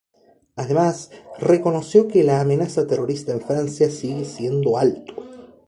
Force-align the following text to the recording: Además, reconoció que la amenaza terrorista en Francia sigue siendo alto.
Además, 0.55 1.11
reconoció 1.37 2.07
que 2.07 2.23
la 2.23 2.41
amenaza 2.41 2.87
terrorista 2.87 3.33
en 3.33 3.41
Francia 3.41 3.91
sigue 3.91 4.25
siendo 4.25 4.79
alto. 4.79 5.13